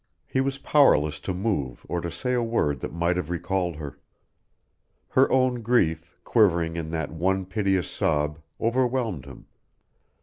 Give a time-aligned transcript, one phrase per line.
[0.25, 3.99] He was powerless to move or to say a word that might have recalled her.
[5.09, 9.45] Her own grief, quivering in that one piteous sob, overwhelmed him.